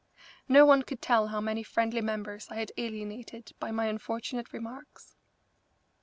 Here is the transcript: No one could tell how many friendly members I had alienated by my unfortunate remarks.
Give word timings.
No 0.47 0.65
one 0.65 0.81
could 0.81 0.99
tell 0.99 1.27
how 1.27 1.39
many 1.39 1.61
friendly 1.61 2.01
members 2.01 2.47
I 2.49 2.55
had 2.55 2.71
alienated 2.75 3.53
by 3.59 3.69
my 3.69 3.85
unfortunate 3.85 4.51
remarks. 4.51 5.15